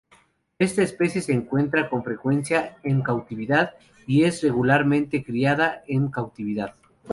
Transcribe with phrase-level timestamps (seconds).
[0.57, 3.75] Esta especie se encuentra con frecuencia en cautividad,
[4.07, 6.73] y es regularmente criada en cautividad.